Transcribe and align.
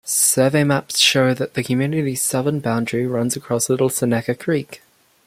Survey 0.03 0.63
maps 0.63 0.97
show 0.97 1.31
that 1.35 1.53
the 1.53 1.61
community's 1.63 2.23
southern 2.23 2.59
boundary 2.59 3.05
runs 3.05 3.37
along 3.37 3.61
Little 3.69 3.87
Seneca 3.89 4.33
Creek. 4.33 4.81